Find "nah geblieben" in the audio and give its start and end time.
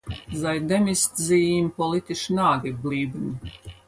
2.31-3.39